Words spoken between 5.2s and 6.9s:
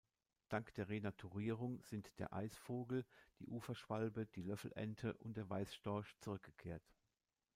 der Weißstorch zurückgekehrt.